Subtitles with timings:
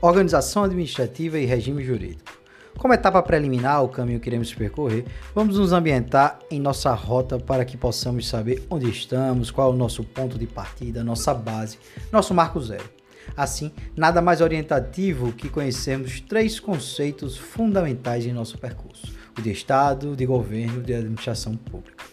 [0.00, 2.38] organização administrativa e regime jurídico.
[2.78, 5.04] Como etapa preliminar ao caminho que iremos percorrer,
[5.34, 9.76] vamos nos ambientar em nossa rota para que possamos saber onde estamos, qual é o
[9.76, 11.78] nosso ponto de partida, nossa base,
[12.12, 12.88] nosso marco zero.
[13.36, 20.14] Assim, nada mais orientativo que conhecermos três conceitos fundamentais em nosso percurso: o de Estado,
[20.14, 22.04] de governo e de administração pública.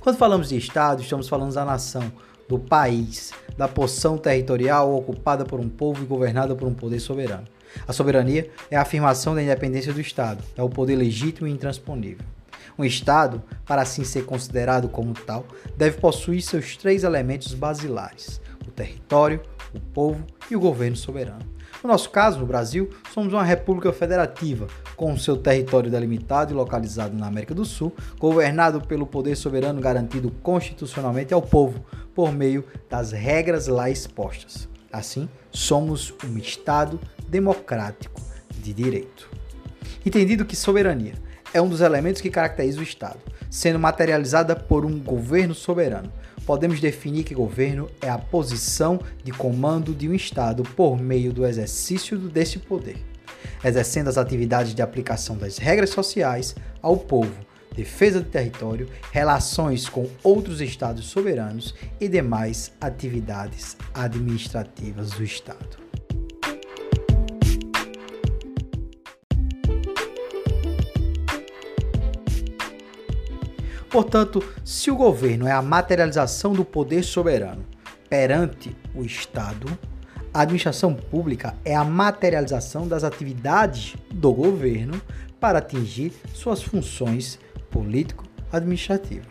[0.00, 2.10] Quando falamos de Estado, estamos falando da nação,
[2.48, 7.46] do país, da porção territorial ocupada por um povo e governada por um poder soberano.
[7.86, 12.24] A soberania é a afirmação da independência do Estado, é o poder legítimo e intransponível.
[12.78, 18.70] Um Estado, para assim ser considerado como tal, deve possuir seus três elementos basilares: o
[18.70, 19.40] território,
[19.76, 21.56] o povo e o governo soberano.
[21.82, 27.16] No nosso caso, no Brasil, somos uma república federativa, com seu território delimitado e localizado
[27.16, 31.84] na América do Sul, governado pelo poder soberano garantido constitucionalmente ao povo,
[32.14, 34.68] por meio das regras lá expostas.
[34.90, 36.98] Assim, somos um Estado
[37.28, 38.20] democrático
[38.58, 39.28] de direito.
[40.04, 41.14] Entendido que soberania
[41.52, 43.20] é um dos elementos que caracteriza o Estado,
[43.50, 46.12] sendo materializada por um governo soberano,
[46.46, 51.44] podemos definir que governo é a posição de comando de um Estado por meio do
[51.44, 52.96] exercício desse poder,
[53.64, 57.34] exercendo as atividades de aplicação das regras sociais ao povo,
[57.74, 65.85] defesa do território, relações com outros Estados soberanos e demais atividades administrativas do Estado.
[73.90, 77.64] Portanto, se o governo é a materialização do poder soberano
[78.08, 79.66] perante o Estado,
[80.32, 85.00] a administração pública é a materialização das atividades do governo
[85.40, 87.38] para atingir suas funções
[87.70, 89.26] político-administrativas.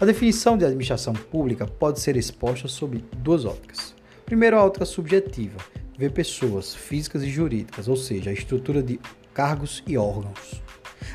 [0.00, 3.94] A definição de administração pública pode ser exposta sob duas óticas.
[4.24, 5.58] Primeiro, a ótica subjetiva,
[5.98, 8.98] ver pessoas físicas e jurídicas, ou seja, a estrutura de
[9.34, 10.62] cargos e órgãos.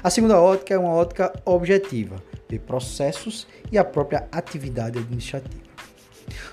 [0.03, 2.15] A segunda ótica é uma ótica objetiva,
[2.49, 5.63] de processos e a própria atividade administrativa.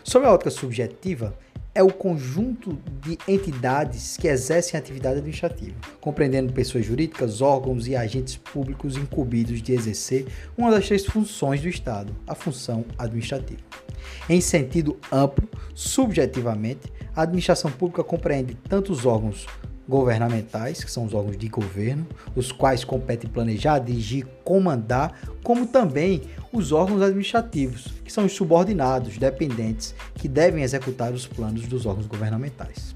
[0.02, 1.36] Sobre a ótica subjetiva,
[1.74, 8.36] é o conjunto de entidades que exercem atividade administrativa, compreendendo pessoas jurídicas, órgãos e agentes
[8.36, 10.26] públicos incumbidos de exercer
[10.56, 13.62] uma das três funções do Estado, a função administrativa.
[14.28, 19.46] Em sentido amplo, subjetivamente, a administração pública compreende tanto os órgãos
[19.88, 26.22] governamentais, que são os órgãos de governo, os quais competem planejar, dirigir, comandar, como também
[26.52, 32.06] os órgãos administrativos, que são os subordinados, dependentes, que devem executar os planos dos órgãos
[32.06, 32.94] governamentais.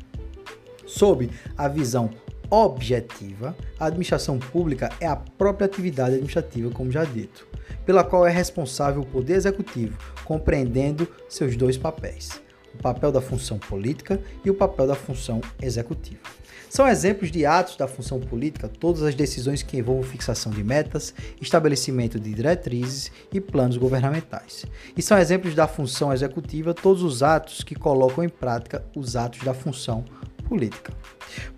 [0.87, 2.11] Sob a visão
[2.49, 7.47] objetiva, a administração pública é a própria atividade administrativa, como já dito,
[7.85, 12.41] pela qual é responsável o Poder Executivo, compreendendo seus dois papéis:
[12.77, 16.21] o papel da função política e o papel da função executiva.
[16.69, 21.15] São exemplos de atos da função política todas as decisões que envolvam fixação de metas,
[21.41, 24.67] estabelecimento de diretrizes e planos governamentais.
[24.97, 29.43] E são exemplos da função executiva todos os atos que colocam em prática os atos
[29.43, 30.05] da função
[30.49, 30.93] política.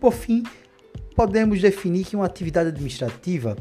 [0.00, 0.44] Por fim,
[1.16, 3.56] podemos definir que uma atividade administrativa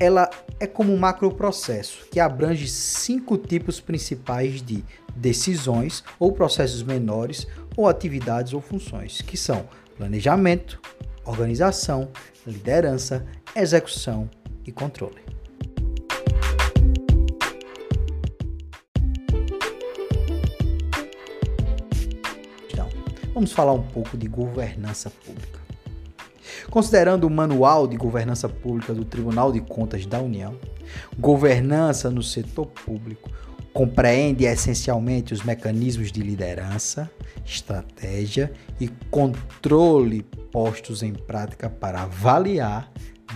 [0.00, 4.82] ela é como um macroprocesso que abrange cinco tipos principais de
[5.14, 7.46] decisões ou processos menores
[7.76, 9.68] ou atividades ou funções, que são
[9.98, 10.80] planejamento,
[11.22, 12.08] organização,
[12.46, 14.30] liderança, execução
[14.66, 15.20] e controle.
[22.72, 22.88] Então,
[23.34, 25.59] vamos falar um pouco de governança pública.
[26.70, 30.54] Considerando o Manual de Governança Pública do Tribunal de Contas da União,
[31.18, 33.28] governança no setor público
[33.72, 37.10] compreende essencialmente os mecanismos de liderança,
[37.44, 40.22] estratégia e controle
[40.52, 42.90] postos em prática para avaliar,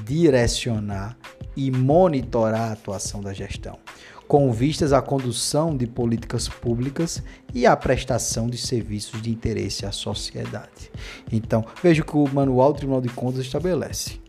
[0.05, 1.17] direcionar
[1.57, 3.79] e monitorar a atuação da gestão,
[4.27, 9.93] com vistas à condução de políticas públicas e à prestação de serviços de interesse à
[9.93, 10.91] sociedade.
[11.31, 14.21] Então, veja o que o Manual do Tribunal de Contas estabelece.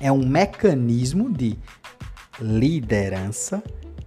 [0.00, 1.58] É um mecanismo de
[2.40, 3.62] liderança,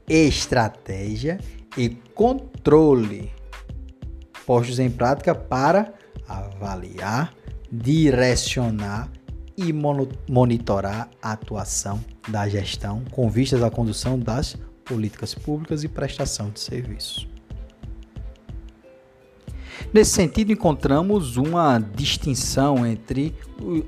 [0.07, 1.39] estratégia
[1.77, 3.31] e controle
[4.45, 5.93] postos em prática para
[6.27, 7.33] avaliar,
[7.71, 9.09] direcionar
[9.55, 9.73] e
[10.27, 14.57] monitorar a atuação da gestão com vistas à condução das
[14.89, 17.29] políticas públicas e prestação de serviços.
[19.93, 23.33] Nesse sentido, encontramos uma distinção entre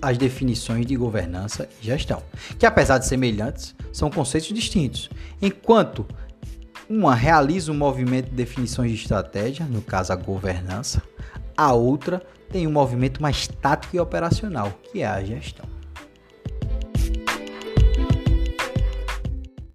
[0.02, 2.24] as definições de governança e gestão,
[2.58, 5.10] que apesar de semelhantes, são conceitos distintos.
[5.42, 6.06] Enquanto
[6.90, 11.02] uma realiza um movimento de definições de estratégia, no caso a governança,
[11.56, 15.71] A outra tem um movimento mais tático e operacional, que é a gestão.